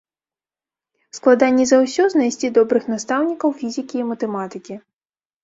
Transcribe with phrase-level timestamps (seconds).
[1.17, 4.81] Складаней за ўсё знайсці добрых настаўнікаў фізікі і матэматыкі.